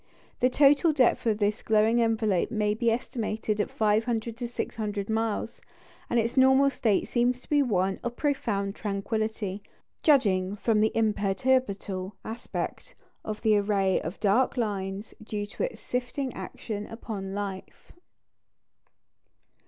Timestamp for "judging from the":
10.01-10.91